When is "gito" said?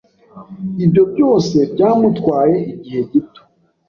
3.11-3.41